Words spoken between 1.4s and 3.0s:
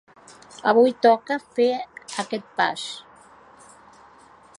fer aquest pas.